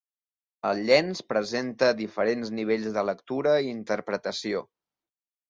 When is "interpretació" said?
3.75-4.65